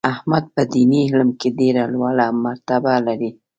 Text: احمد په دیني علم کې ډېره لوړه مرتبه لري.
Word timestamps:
احمد 0.13 0.43
په 0.55 0.61
دیني 0.73 1.01
علم 1.09 1.29
کې 1.39 1.49
ډېره 1.59 1.83
لوړه 1.93 2.25
مرتبه 2.45 2.93
لري. 3.07 3.29